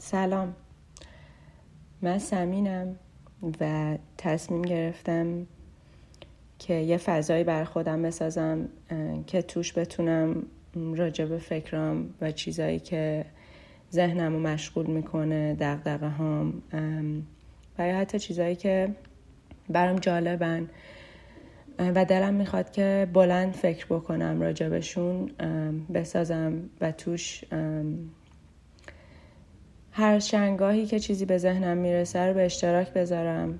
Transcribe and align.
سلام. 0.00 0.54
من 2.02 2.18
سمینم 2.18 2.96
و 3.60 3.98
تصمیم 4.18 4.62
گرفتم 4.62 5.46
که 6.58 6.74
یه 6.74 6.96
فضایی 6.96 7.44
بر 7.44 7.64
خودم 7.64 8.02
بسازم 8.02 8.68
که 9.26 9.42
توش 9.42 9.78
بتونم 9.78 10.42
راجع 10.74 11.24
به 11.24 11.38
فکرام 11.38 12.14
و 12.20 12.32
چیزایی 12.32 12.78
که 12.78 13.24
ذهنم 13.92 14.32
رو 14.32 14.40
مشغول 14.40 14.86
می‌کنه 14.86 15.54
دقدقه 15.54 16.08
هام 16.08 16.62
و 17.78 17.88
یا 17.88 17.96
حتی 17.96 18.18
چیزایی 18.18 18.56
که 18.56 18.94
برام 19.68 19.96
جالبن. 19.96 20.68
و 21.78 22.04
دلم 22.04 22.34
می‌خواد 22.34 22.70
که 22.70 23.08
بلند 23.12 23.52
فکر 23.52 23.86
بکنم 23.86 24.40
راجبشون 24.40 25.30
بسازم 25.94 26.70
و 26.80 26.92
توش 26.92 27.44
هر 29.98 30.18
شنگاهی 30.18 30.86
که 30.86 31.00
چیزی 31.00 31.24
به 31.24 31.38
ذهنم 31.38 31.78
می‌رسه 31.78 32.18
رو 32.18 32.34
به 32.34 32.44
اشتراک 32.44 32.92
بذارم. 32.92 33.58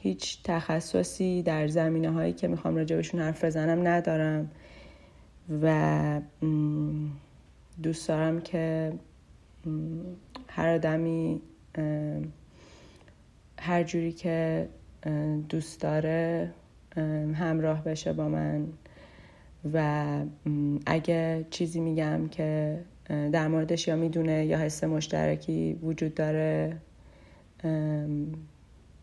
هیچ 0.00 0.42
تخصصی 0.44 1.42
در 1.42 1.68
زمینه 1.68 2.10
هایی 2.10 2.32
که 2.32 2.48
می‌خوام 2.48 2.76
راجبشون 2.76 3.20
حرف 3.20 3.44
بزنم 3.44 3.88
ندارم 3.88 4.50
و 5.62 6.20
دوست 7.82 8.08
دارم 8.08 8.40
که 8.40 8.92
هر 10.48 10.68
آدمی 10.68 11.40
هر 13.58 13.82
جوری 13.82 14.12
که 14.12 14.68
دوست 15.48 15.80
داره 15.80 16.50
همراه 17.34 17.84
بشه 17.84 18.12
با 18.12 18.28
من 18.28 18.68
و 19.74 20.18
اگه 20.86 21.46
چیزی 21.50 21.80
میگم 21.80 22.28
که 22.28 22.80
در 23.08 23.48
موردش 23.48 23.88
یا 23.88 23.96
می‌دونه 23.96 24.46
یا 24.46 24.58
حس 24.58 24.84
مشترکی 24.84 25.78
وجود 25.82 26.14
داره 26.14 26.76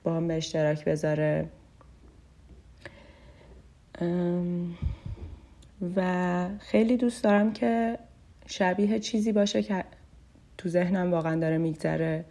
با 0.04 0.16
هم 0.16 0.28
به 0.28 0.34
اشتراک 0.38 0.86
بذاره. 0.86 1.50
و 5.96 6.48
خیلی 6.60 6.98
دوست 6.98 7.24
دارم 7.24 7.54
که 7.54 7.98
شبیه 8.46 9.00
چیزی 9.00 9.32
باشه 9.32 9.64
که 9.64 9.84
تو 10.58 10.70
ذهنم 10.70 11.12
واقعا 11.12 11.40
داره 11.40 11.58
میگذره. 11.58 12.26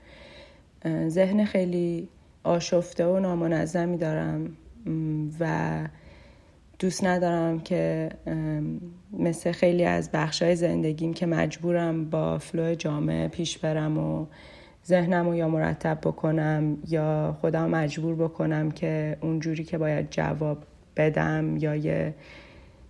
ذهن 1.08 1.44
خیلی 1.44 2.08
آشفته 2.44 3.06
و 3.06 3.20
نامنظمی 3.20 3.96
دارم. 3.96 4.56
و 5.40 5.88
دوست 6.80 7.04
ندارم 7.04 7.60
که 7.60 8.10
مثل 9.12 9.52
خیلی 9.52 9.84
از 9.84 10.10
بخشای 10.12 10.56
زندگیم 10.56 11.14
که 11.14 11.26
مجبورم 11.26 12.10
با 12.10 12.38
فلو 12.38 12.74
جامعه 12.74 13.28
پیش 13.28 13.58
برم 13.58 13.98
و 13.98 14.26
ذهنم 14.86 15.26
رو 15.28 15.34
یا 15.34 15.48
مرتب 15.48 15.98
بکنم 16.02 16.78
یا 16.88 17.36
خودم 17.40 17.70
مجبور 17.70 18.14
بکنم 18.14 18.70
که 18.70 19.16
اونجوری 19.20 19.64
که 19.64 19.78
باید 19.78 20.10
جواب 20.10 20.58
بدم 20.96 21.56
یا 21.56 21.76
یه 21.76 22.14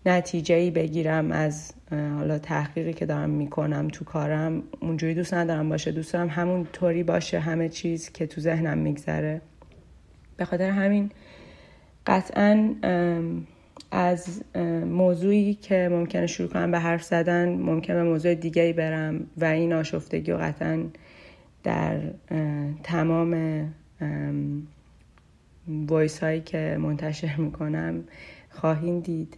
نتیجه 0.06 0.54
ای 0.54 0.70
بگیرم 0.70 1.32
از 1.32 1.72
حالا 1.90 2.38
تحقیقی 2.38 2.92
که 2.92 3.06
دارم 3.06 3.30
می‌کنم 3.30 3.88
تو 3.88 4.04
کارم 4.04 4.62
اونجوری 4.80 5.14
دوست 5.14 5.34
ندارم 5.34 5.68
باشه. 5.68 5.92
دوست 5.92 6.12
دارم 6.12 6.28
همون 6.28 6.66
طوری 6.72 7.02
باشه 7.02 7.38
همه 7.38 7.68
چیز 7.68 8.12
که 8.12 8.26
تو 8.26 8.40
ذهنم 8.40 8.78
میگذره. 8.78 9.40
به 10.36 10.44
خاطر 10.44 10.70
همین 10.70 11.10
قطعا 12.06 12.74
از 13.90 14.42
موضوعی 14.86 15.54
که 15.54 15.88
ممکنه 15.92 16.26
شروع 16.26 16.48
کنم 16.48 16.70
به 16.70 16.78
حرف 16.78 17.02
زدن 17.02 17.48
ممکنه 17.48 18.02
موضوع 18.02 18.34
دیگه 18.34 18.72
برم 18.72 19.26
و 19.36 19.44
این 19.44 19.72
آشفتگی 19.72 20.32
و 20.32 20.36
قطعا 20.36 20.84
در 21.64 21.98
تمام 22.82 23.64
وایس 25.68 26.18
هایی 26.18 26.40
که 26.40 26.76
منتشر 26.80 27.36
می‌کنم 27.36 28.04
خواهیم 28.50 29.00
دید. 29.00 29.36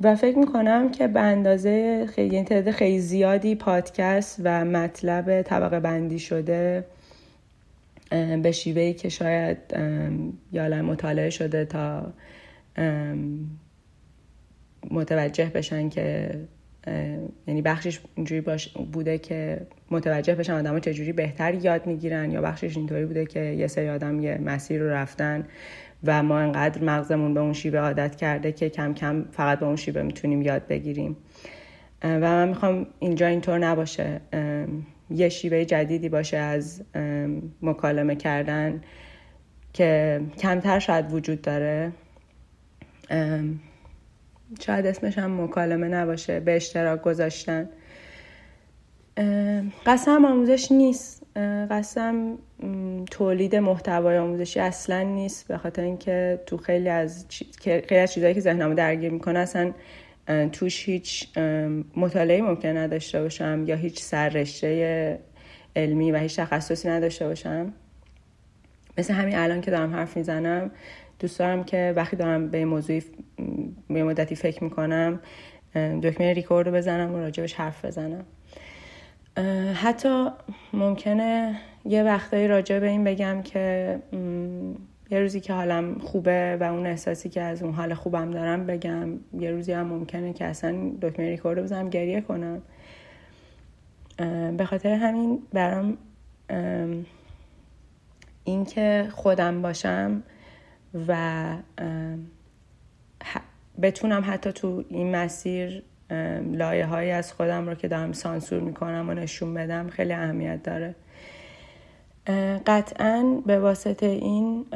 و 0.00 0.16
فکر 0.16 0.38
می‌کنم 0.38 0.90
که 0.90 1.08
به 1.08 1.20
اندازه 1.20 2.06
خیلی 2.06 2.34
یعنی 2.34 2.46
تعداد 2.46 2.74
خیلی 2.74 2.98
زیادی 2.98 3.54
پادکست 3.54 4.40
و 4.44 4.64
مطلب 4.64 5.42
طبقه 5.42 5.80
بندی 5.80 6.18
شده 6.18 6.84
به 8.42 8.52
شیوهی 8.52 8.94
که 8.94 9.08
شاید 9.08 9.58
یا 10.52 10.82
مطالعه 10.82 11.30
شده 11.30 11.64
تا 11.64 12.12
متوجه 14.90 15.44
بشن 15.44 15.88
که 15.88 16.30
یعنی 17.46 17.62
بخشش 17.62 18.00
اینجوری 18.14 18.42
بوده 18.92 19.18
که 19.18 19.66
متوجه 19.90 20.34
بشن 20.34 20.52
آدم 20.52 20.78
چجوری 20.78 21.12
بهتر 21.12 21.54
یاد 21.54 21.86
می‌گیرن 21.86 22.30
یا 22.30 22.42
بخشش 22.42 22.76
اینطوری 22.76 23.06
بوده 23.06 23.26
که 23.26 23.40
یه 23.40 23.66
سری 23.66 23.88
آدم 23.88 24.20
یه 24.20 24.38
مسیر 24.38 24.80
رو 24.80 24.90
رفتن 24.90 25.44
و 26.04 26.22
ما 26.22 26.38
انقدر 26.38 26.84
مغزمون 26.84 27.34
به 27.34 27.40
اون 27.40 27.52
شیوه 27.52 27.78
عادت 27.78 28.16
کرده 28.16 28.52
که 28.52 28.68
کم 28.68 28.94
کم 28.94 29.24
فقط 29.32 29.58
به 29.58 29.66
اون 29.66 29.76
شیوه 29.76 30.02
می‌تونیم 30.02 30.42
یاد 30.42 30.66
بگیریم. 30.66 31.16
و 32.02 32.20
من 32.20 32.48
می‌خوام 32.48 32.86
اینجا 32.98 33.26
اینطور 33.26 33.58
نباشه. 33.58 34.20
یه 35.10 35.28
شیوه 35.28 35.64
جدیدی 35.64 36.08
باشه 36.08 36.36
از 36.36 36.82
مکالمه 37.62 38.16
کردن 38.16 38.80
که 39.72 40.20
کمتر 40.38 40.78
شاید 40.78 41.12
وجود 41.12 41.42
داره. 41.42 41.92
شاید 44.60 44.86
اسمش 44.86 45.18
هم 45.18 45.40
مکالمه 45.44 45.88
نباشه 45.88 46.40
به 46.40 46.56
اشتراک 46.56 47.02
گذاشتن. 47.02 47.68
قسم 49.86 50.24
آموزش 50.24 50.72
نیست. 50.72 51.22
قسم 51.70 52.38
تولید 53.10 53.56
محتوای 53.56 54.18
آموزشی 54.18 54.60
اصلا 54.60 55.02
نیست 55.02 55.48
به 55.48 55.58
خاطر 55.58 55.82
اینکه 55.82 56.40
تو 56.46 56.56
خیلی 56.56 56.88
از 56.88 57.26
خیلی 57.64 57.96
از 57.96 58.12
چیزهایی 58.12 58.34
که 58.34 58.40
ذهنمو 58.40 58.74
درگیر 58.74 59.10
می‌کنه 59.10 59.38
اصلا 59.38 59.72
توش 60.52 60.88
هیچ 60.88 61.38
مطالعه 61.96 62.42
ممکن 62.42 62.76
نداشته 62.76 63.22
باشم 63.22 63.64
یا 63.66 63.76
هیچ 63.76 64.00
سررشته 64.00 65.18
علمی 65.76 66.12
و 66.12 66.18
هیچ 66.18 66.36
تخصصی 66.36 66.88
نداشته 66.88 67.26
باشم؟ 67.28 67.72
مثل 68.98 69.14
همین 69.14 69.36
الان 69.36 69.60
که 69.60 69.70
دارم 69.70 69.94
حرف 69.94 70.16
می‌زنم 70.16 70.70
دوست 71.18 71.38
دارم 71.38 71.64
که 71.64 71.92
وقتی 71.96 72.16
دارم 72.16 72.48
به 72.50 72.64
موضوعی 72.64 73.02
به 73.88 74.04
مدتی 74.04 74.36
فکر 74.36 74.64
می‌کنم 74.64 75.20
دکمه 75.74 76.32
ریکورد 76.32 76.68
رو 76.68 76.74
بزنم 76.74 77.14
و 77.14 77.18
راجبش 77.18 77.54
حرف 77.54 77.84
بزنم. 77.84 78.24
حتی 79.74 80.28
ممکنه 80.72 81.60
یه 81.84 82.02
وقتایی 82.02 82.48
راجع 82.48 82.78
به 82.78 82.88
این 82.88 83.04
بگم 83.04 83.42
که 83.42 83.98
یه 85.10 85.20
روزی 85.20 85.40
که 85.40 85.52
حالم 85.52 85.98
خوبه 85.98 86.56
و 86.60 86.62
اون 86.62 86.86
احساسی 86.86 87.28
که 87.28 87.40
از 87.42 87.62
اون 87.62 87.74
حال 87.74 87.94
خوبم 87.94 88.30
دارم 88.30 88.66
بگم 88.66 89.08
یه 89.38 89.50
روزی 89.50 89.72
هم 89.72 89.86
ممکنه 89.86 90.32
که 90.32 90.44
اصلا 90.44 90.90
دکمه 91.02 91.28
ریکورد 91.28 91.62
بزنم 91.62 91.90
گریه 91.90 92.20
کنم. 92.20 92.62
به 94.56 94.64
خاطر 94.64 94.88
همین 94.88 95.42
برام 95.52 95.98
این 98.44 98.64
که 98.64 99.08
خودم 99.12 99.62
باشم 99.62 100.22
و 101.08 101.56
بتونم 103.82 104.22
حتی 104.26 104.52
تو 104.52 104.84
این 104.88 105.16
مسیر 105.16 105.82
لایه 106.52 106.86
هایی 106.86 107.10
از 107.10 107.32
خودم 107.32 107.68
رو 107.68 107.74
که 107.74 107.88
دارم 107.88 108.12
سانسور 108.12 108.60
می‌کنم 108.60 109.08
و 109.08 109.14
نشون 109.14 109.54
بدم 109.54 109.88
خیلی 109.88 110.12
اهمیت 110.12 110.62
داره. 110.62 110.94
قطعا 112.66 113.42
به 113.46 113.58
واسطه 113.58 114.06
این 114.06 114.66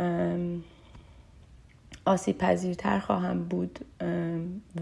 آسیب 2.04 2.38
پذیرتر 2.38 2.98
خواهم 2.98 3.44
بود 3.44 3.78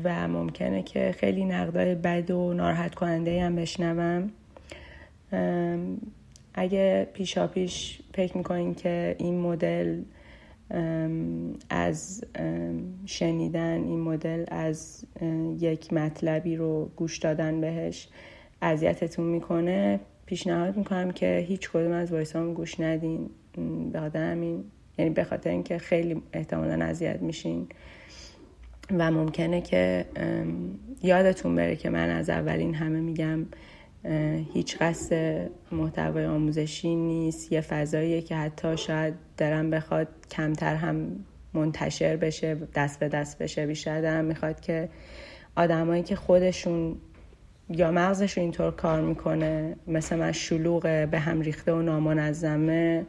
و 0.04 0.28
ممکنه 0.28 0.82
که 0.82 1.14
خیلی 1.18 1.44
نقدای 1.44 1.94
بد 1.94 2.30
و 2.30 2.54
ناراحت 2.54 2.94
کننده 2.94 3.42
هم 3.42 3.56
بشنوم. 3.56 4.30
اگه 6.54 7.08
پیشا 7.14 7.46
پیش 7.46 8.00
فکر 8.14 8.36
می‌کنین 8.36 8.74
که 8.74 9.16
این 9.18 9.40
مدل 9.40 10.02
از 11.70 12.24
شنیدن 13.06 13.84
این 13.84 14.00
مدل 14.00 14.44
از 14.48 15.04
یک 15.58 15.92
مطلبی 15.92 16.56
رو 16.56 16.90
گوش 16.96 17.18
دادن 17.18 17.60
بهش 17.60 18.08
اذیتتون 18.62 19.26
می‌کنه 19.26 20.00
پیشنهاد 20.26 20.76
می‌کنم 20.76 21.10
که 21.10 21.44
هیچ 21.48 21.70
کدوم 21.70 21.92
از 21.92 22.12
وایسام 22.12 22.54
گوش 22.54 22.80
ندین. 22.80 23.30
به 23.92 24.00
همین 24.14 24.64
یعنی 24.98 25.10
به 25.10 25.24
خاطر 25.24 25.50
اینکه 25.50 25.78
خیلی 25.78 26.22
احتمالا 26.32 26.84
اذیت 26.84 27.22
میشین. 27.22 27.68
و 28.90 29.10
ممکنه 29.10 29.60
که 29.60 30.04
یادتون 31.02 31.54
بره 31.54 31.76
که 31.76 31.90
من 31.90 32.10
از 32.10 32.30
اولین 32.30 32.74
همه 32.74 33.00
میگم 33.00 33.46
هیچ 34.54 34.76
قصد 34.76 35.46
محتوای 35.72 36.26
آموزشی 36.26 36.94
نیست. 36.94 37.52
یه 37.52 37.60
فضاییه 37.60 38.22
که 38.22 38.36
حتی 38.36 38.76
شاید 38.76 39.14
درم 39.36 39.70
بخواد 39.70 40.08
کمتر 40.30 40.74
هم 40.74 41.24
منتشر 41.54 42.16
بشه 42.16 42.54
دست 42.74 43.00
به 43.00 43.08
دست 43.08 43.38
بشه 43.38 43.66
بیشتر 43.66 44.00
دارم 44.00 44.24
می‌خواد 44.24 44.60
که 44.60 44.88
آدمایی 45.56 46.02
که 46.02 46.16
خودشون 46.16 46.96
یا 47.70 47.90
مغزش 47.90 48.38
اینطور 48.38 48.70
کار 48.70 49.00
می‌کنه؟ 49.00 49.76
مثل 49.86 50.16
من 50.16 50.32
شلوغه 50.32 51.06
به 51.06 51.18
هم 51.18 51.40
ریخته 51.40 51.72
و 51.72 51.82
نامنظمه 51.82 53.06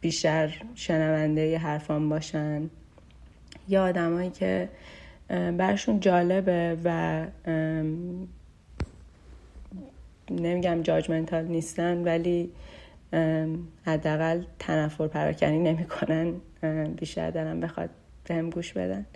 بیشتر 0.00 0.62
شنونده 0.74 1.58
حرفان 1.58 2.08
باشن. 2.08 2.70
یا 3.68 3.84
آدمایی 3.84 4.30
که 4.30 4.68
برشون 5.28 6.00
جالبه 6.00 6.76
و 6.84 7.26
نمیگم 10.30 10.82
جاجمنتال 10.82 11.44
نیستن 11.44 12.04
ولی 12.04 12.50
حداقل 13.86 14.42
تنفر 14.58 15.06
پراکنی 15.06 15.58
نمی‌کنن. 15.58 16.32
بیشتر 16.96 17.30
دارم 17.30 17.60
بخواد 17.60 17.90
بهم 18.24 18.50
گوش 18.50 18.72
بدن. 18.72 19.06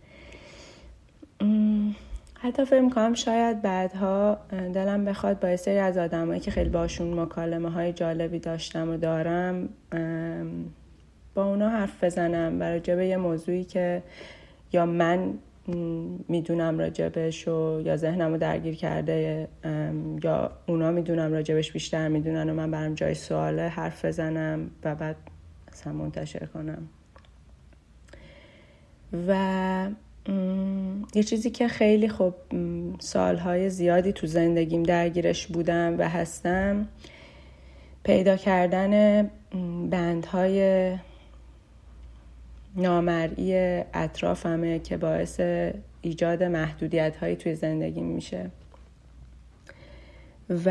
حتی 2.44 2.64
فکر 2.64 2.80
می‌کنم 2.80 3.14
شاید 3.14 3.62
بعدها 3.62 4.38
دلم 4.50 5.04
بخواد 5.04 5.40
با 5.40 5.56
سری 5.56 5.78
از 5.78 5.98
آدمایی 5.98 6.40
که 6.40 6.50
خیلی 6.50 6.70
باشون 6.70 7.20
مکالمه 7.20 7.70
های 7.70 7.92
جالبی 7.92 8.38
داشتم 8.38 8.90
و 8.90 8.96
دارم 8.96 9.68
با 11.34 11.44
اونا 11.44 11.68
حرف 11.68 12.04
بزنم 12.04 12.56
و 12.60 12.78
به 12.78 13.06
یه 13.06 13.16
موضوعی 13.16 13.64
که 13.64 14.02
یا 14.72 14.86
من 14.86 15.34
می‌دونم 16.28 16.78
راجبش 16.78 17.48
و 17.48 17.80
یا 17.84 17.96
ذهنم 17.96 18.32
رو 18.32 18.38
درگیر 18.38 18.74
کرده 18.74 19.48
یا 20.22 20.50
اونا 20.66 20.90
می‌دونم 20.90 21.32
راجبش 21.32 21.72
بیشتر 21.72 22.08
می‌دونن 22.08 22.50
و 22.50 22.54
من 22.54 22.70
برم 22.70 22.94
جای 22.94 23.14
سواله 23.14 23.68
حرف 23.68 24.04
بزنم 24.04 24.70
و 24.84 24.94
بعد 24.94 25.16
اصلا 25.72 25.92
منتشر 25.92 26.46
کنم. 26.46 26.88
و 29.28 29.88
یه 31.14 31.22
چیزی 31.22 31.50
که 31.50 31.68
خیلی 31.68 32.08
خب 32.08 32.34
سالهای 32.98 33.70
زیادی 33.70 34.12
تو 34.12 34.26
زندگیم 34.26 34.82
درگیرش 34.82 35.46
بودم 35.46 35.98
و 35.98 36.08
هستم 36.08 36.88
پیدا 38.02 38.36
کردن 38.36 39.22
بندهای 39.90 40.90
نامرئی 42.76 43.54
اطرافمه 43.94 44.78
که 44.78 44.96
باعث 44.96 45.40
ایجاد 46.00 46.42
محدودیت 46.42 47.16
هایی 47.16 47.36
توی 47.36 47.54
زندگی 47.54 48.00
میشه. 48.00 48.50
و 50.64 50.70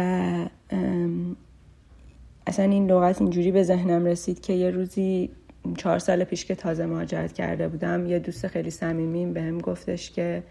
اصلا 2.47 2.65
این 2.65 2.91
لغت 2.91 3.21
اینجوری 3.21 3.51
به 3.51 3.63
ذهنم 3.63 4.05
رسید 4.05 4.41
که 4.41 4.53
یه 4.53 4.69
روزی 4.69 5.29
چهار 5.77 5.99
سال 5.99 6.23
پیش 6.23 6.45
که 6.45 6.55
تازه 6.55 6.85
مهاجرت 6.85 7.33
کرده 7.33 7.67
بودم 7.67 8.05
یه 8.05 8.19
دوست 8.19 8.47
خیلی 8.47 8.69
صمیمیم 8.69 9.33
بهم 9.33 9.57
گفتش 9.57 10.11
که 10.11 10.43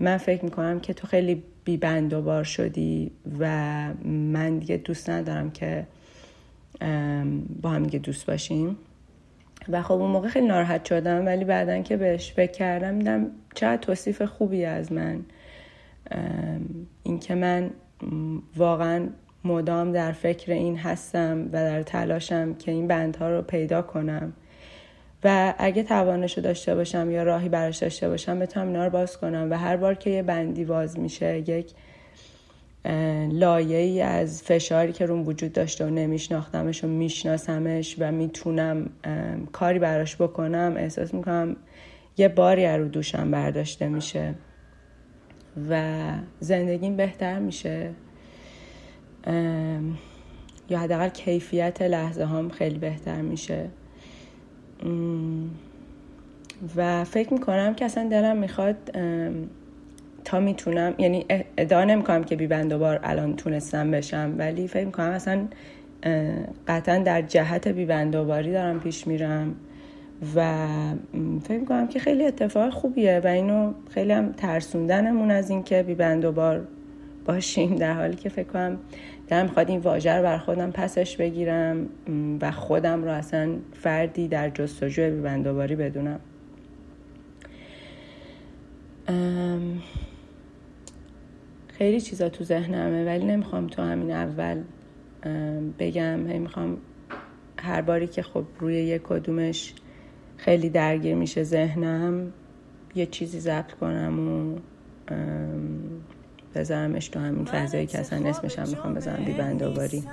من 0.00 0.16
فکر 0.16 0.44
می‌کنم 0.44 0.80
که 0.80 0.92
تو 0.94 1.06
خیلی 1.06 1.42
بیبند 1.64 2.12
و 2.12 2.22
بار 2.22 2.44
شدی 2.44 3.10
و 3.38 3.46
من 4.04 4.58
دیگه 4.58 4.76
دوست 4.76 5.10
ندارم 5.10 5.50
که 5.50 5.86
با 7.62 7.70
هم 7.70 7.82
دیگه 7.82 7.98
دوست 7.98 8.26
باشیم. 8.26 8.76
و 9.68 9.82
خب 9.82 9.92
اون 9.92 10.10
موقع 10.10 10.28
خیلی 10.28 10.46
ناراحت 10.46 10.84
شدم 10.84 11.26
ولی 11.26 11.44
بعدا 11.44 11.82
که 11.82 11.96
بهش 11.96 12.32
فکر 12.32 12.52
کردم 12.52 12.98
دیدم 12.98 13.26
چقدر 13.54 13.76
توصیف 13.76 14.22
خوبی 14.22 14.64
از 14.64 14.92
من. 14.92 15.24
اینکه 17.02 17.34
من 17.34 17.70
واقعا 18.56 19.08
مدام 19.44 19.92
در 19.92 20.12
فکر 20.12 20.52
این 20.52 20.78
هستم 20.78 21.46
و 21.46 21.52
در 21.52 21.82
تلاشم 21.82 22.54
که 22.54 22.72
این 22.72 22.86
بندها 22.86 23.30
رو 23.30 23.42
پیدا 23.42 23.82
کنم. 23.82 24.32
و 25.24 25.54
اگه 25.58 25.82
توانش 25.82 26.36
رو 26.36 26.42
داشته 26.42 26.74
باشم 26.74 27.10
یا 27.10 27.22
راهی 27.22 27.48
براش 27.48 27.78
داشته 27.78 28.08
باشم 28.08 28.38
بتونم 28.38 28.66
اینا 28.66 28.84
رو 28.84 28.90
باز 28.90 29.18
کنم 29.18 29.48
و 29.50 29.58
هر 29.58 29.76
بار 29.76 29.94
که 29.94 30.10
یه 30.10 30.22
بندی 30.22 30.64
باز 30.64 30.98
میشه 30.98 31.38
یک 31.38 31.72
لایه 33.32 33.78
ای 33.78 34.00
از 34.00 34.42
فشاری 34.42 34.92
که 34.92 35.06
روم 35.06 35.26
وجود 35.26 35.52
داشته 35.52 35.86
و 35.86 35.90
نمیشناختمش 35.90 36.84
و 36.84 36.86
میشناسمش 36.86 37.96
و 37.98 38.12
می‌تونم 38.12 38.90
کاری 39.52 39.78
براش 39.78 40.16
بکنم 40.16 40.74
احساس 40.76 41.14
می‌کنم 41.14 41.56
یه 42.16 42.28
باری 42.28 42.66
رو 42.66 42.88
دوشم 42.88 43.30
برداشته 43.30 43.88
میشه 43.88 44.34
و 45.70 46.00
زندگیم 46.40 46.96
بهتر 46.96 47.38
میشه. 47.38 47.90
یا 50.68 50.78
حداقل 50.78 51.08
کیفیت 51.08 51.82
لحظه 51.82 52.24
هم 52.24 52.48
خیلی 52.48 52.78
بهتر 52.78 53.20
میشه. 53.20 53.68
و 56.76 57.04
فکر 57.04 57.32
می‌کنم 57.32 57.74
که 57.74 57.84
اصلا 57.84 58.08
دلم 58.08 58.36
می‌خواد 58.36 58.76
تا 60.24 60.40
می‌تونم 60.40 60.94
یعنی 60.98 61.26
ادعا 61.58 61.84
نمی‌کنم 61.84 62.24
که 62.24 62.36
بیبند 62.36 62.76
بار 62.76 63.00
الان 63.02 63.36
تونستم 63.36 63.90
بشم 63.90 64.34
ولی 64.38 64.68
فکر 64.68 64.84
می‌کنم 64.84 65.10
اصلا 65.10 65.46
قطعا 66.68 66.98
در 66.98 67.22
جهت 67.22 67.68
بیبند 67.68 68.16
باری 68.16 68.52
دارم 68.52 68.80
پیش 68.80 69.06
میرم 69.06 69.54
و 70.36 70.66
فکر 71.44 71.58
می‌کنم 71.58 71.88
که 71.88 71.98
خیلی 71.98 72.26
اتفاق 72.26 72.70
خوبیه 72.72 73.20
و 73.24 73.26
اینو 73.26 73.72
خیلی 73.90 74.12
هم 74.12 74.32
ترسوندنمون 74.32 75.30
از 75.30 75.50
اینکه 75.50 75.82
بیبند 75.82 76.30
بار 76.30 76.66
باشیم 77.24 77.76
در 77.76 77.92
حالی 77.92 78.16
که 78.16 78.28
فکر 78.28 78.48
کنم 78.48 78.78
دلم 79.28 79.42
می‌خواد 79.42 79.68
این 79.68 79.80
واژه 79.80 80.12
رو 80.12 80.22
بر 80.22 80.38
خودم 80.38 80.70
پسش 80.70 81.16
بگیرم 81.16 81.88
و 82.40 82.50
خودم 82.50 83.04
رو 83.04 83.10
اصلا 83.10 83.56
فردی 83.72 84.28
در 84.28 84.50
جستجوی 84.50 85.10
بیبندوباری 85.10 85.76
بدونم. 85.76 86.20
خیلی 91.68 92.00
چیزا 92.00 92.28
تو 92.28 92.44
ذهنمه 92.44 93.04
ولی 93.04 93.24
نمی‌خوام 93.24 93.66
تو 93.66 93.82
همین 93.82 94.10
اول 94.10 94.62
بگم. 95.78 96.26
هی 96.26 96.38
می‌خوام 96.38 96.76
هر 97.58 97.82
باری 97.82 98.06
که 98.06 98.22
خب 98.22 98.44
روی 98.60 98.74
یک 98.74 99.02
کدومش 99.02 99.74
خیلی 100.36 100.70
درگیر 100.70 101.14
میشه 101.14 101.42
ذهنم 101.42 102.32
یه 102.94 103.06
چیزی 103.06 103.40
ضبط 103.40 103.72
کنم 103.72 104.28
و 104.28 104.58
بذارمش 106.54 107.08
تو 107.08 107.20
همین 107.20 107.44
فضایی 107.44 107.86
که 107.86 107.98
اصلا 107.98 108.28
اسمش 108.28 108.58
هم 108.58 108.68
می‌خوام 108.68 108.94
بذارم. 108.94 109.24
بی 109.24 109.32
بندوباری 109.32 110.04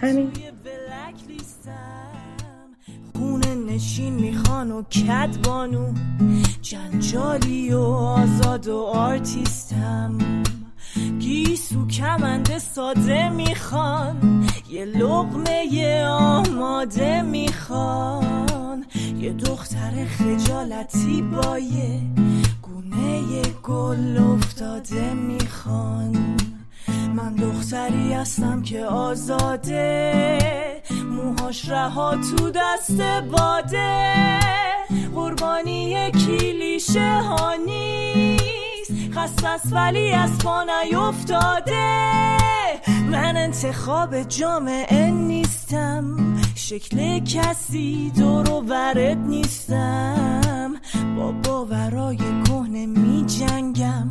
همین. 0.00 0.30
خونه 3.14 3.54
نشین 3.54 4.14
می‌خوان 4.14 4.70
و 4.70 4.82
کدبانو 4.82 5.94
جنجالی 6.62 7.72
و 7.72 7.80
آزاد 7.80 8.68
و 8.68 8.76
آرتیستم. 8.76 10.18
گیسو 11.18 11.86
کمنده 11.86 12.58
ساده 12.58 13.28
می‌خوان. 13.28 14.46
یه 14.70 14.84
لقمه 14.84 15.64
یه 15.72 16.06
آماده 16.06 17.22
می‌خوان. 17.22 18.84
یه 19.18 19.32
دختر 19.32 20.04
خجالتی 20.04 21.22
بایه 21.22 22.00
گونه 22.90 23.42
گل 23.62 24.18
افتاده 24.18 25.14
می‌خوان. 25.14 26.36
من 27.14 27.34
دختری 27.34 28.12
هستم 28.12 28.62
که 28.62 28.84
آزاده. 28.84 30.82
موهاش 31.10 31.68
رها 31.68 32.16
تو 32.16 32.50
دست 32.50 33.00
باده. 33.32 34.38
قربانی 35.14 36.10
کلیشه 36.10 37.20
ها 37.20 37.54
نیست. 37.66 38.92
خست 39.18 39.72
ولی 39.72 40.12
از 40.12 40.38
پا 40.38 40.62
نیفتاده. 40.62 42.10
من 43.10 43.36
انتخاب 43.36 44.22
جامعه 44.22 45.10
نیستم. 45.10 46.36
شکل 46.54 47.18
کسی 47.18 48.12
دور 48.16 48.50
و 48.50 48.60
برد 48.60 49.18
نیستم. 49.18 50.74
با 51.16 51.32
باورای 51.32 52.18
کهنه 52.70 52.86
می 52.86 53.26
جنگم. 53.26 54.08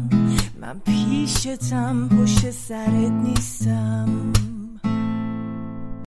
من 0.62 0.80
پیشتم 0.86 2.10
پشت 2.10 2.52
سرت 2.52 3.12
نیستم. 3.12 4.34